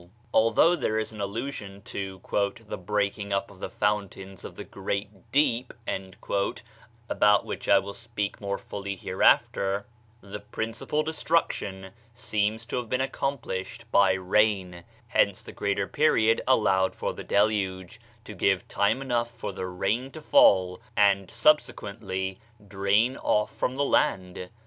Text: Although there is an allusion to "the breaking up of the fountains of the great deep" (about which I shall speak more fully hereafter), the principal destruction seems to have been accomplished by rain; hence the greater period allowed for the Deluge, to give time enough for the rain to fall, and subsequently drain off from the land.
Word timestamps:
Although 0.33 0.77
there 0.77 0.97
is 0.97 1.11
an 1.13 1.21
allusion 1.21 1.83
to 1.83 2.19
"the 2.67 2.77
breaking 2.79 3.31
up 3.31 3.51
of 3.51 3.59
the 3.59 3.69
fountains 3.69 4.43
of 4.43 4.55
the 4.55 4.63
great 4.63 5.31
deep" 5.31 5.75
(about 7.07 7.45
which 7.45 7.69
I 7.69 7.79
shall 7.79 7.93
speak 7.93 8.41
more 8.41 8.57
fully 8.57 8.95
hereafter), 8.95 9.85
the 10.19 10.39
principal 10.39 11.03
destruction 11.03 11.91
seems 12.15 12.65
to 12.65 12.77
have 12.77 12.89
been 12.89 12.99
accomplished 12.99 13.85
by 13.91 14.13
rain; 14.13 14.85
hence 15.09 15.43
the 15.43 15.51
greater 15.51 15.85
period 15.87 16.41
allowed 16.47 16.95
for 16.95 17.13
the 17.13 17.23
Deluge, 17.23 18.01
to 18.23 18.33
give 18.33 18.67
time 18.67 19.03
enough 19.03 19.29
for 19.29 19.51
the 19.51 19.67
rain 19.67 20.09
to 20.13 20.21
fall, 20.23 20.81
and 20.97 21.29
subsequently 21.29 22.39
drain 22.67 23.17
off 23.17 23.55
from 23.55 23.75
the 23.75 23.85
land. 23.85 24.49